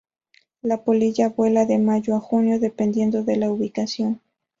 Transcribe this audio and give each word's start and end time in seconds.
La 0.63 0.83
polilla 0.83 1.29
vuela 1.29 1.67
de 1.67 1.77
mayo 1.77 2.15
a 2.15 2.19
junio, 2.19 2.59
dependiendo 2.59 3.21
de 3.23 3.35
la 3.35 3.51
ubicación. 3.51 4.19